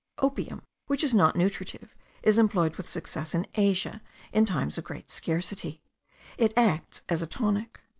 [0.17, 1.93] Opium, which is not nutritive,
[2.23, 4.01] is employed with success in Asia,
[4.33, 5.83] in times of great scarcity;
[6.39, 7.79] it acts as a tonic.